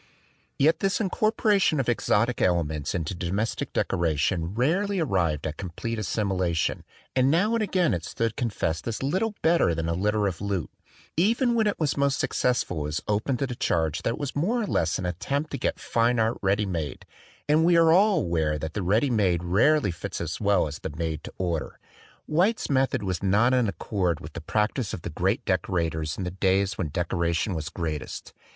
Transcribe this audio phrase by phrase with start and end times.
[0.57, 6.83] Yet this incorporation of exotic elements into domestic decoration rarely arrived at complete assimilation;
[7.15, 10.41] and now and again it stood con fessed as little better than a litter of
[10.41, 10.71] loot.
[11.17, 14.35] Even when it was most successful it was open to the charge that it was
[14.35, 17.05] more or less an attempt to get fine art ready made;
[17.47, 20.89] and we are all aware that the ready made rarely fits as well as the
[20.97, 21.77] made to order.
[22.25, 26.31] White's method was not in accord with the practise of the great decorators in the
[26.31, 28.33] days when decoration was greatest.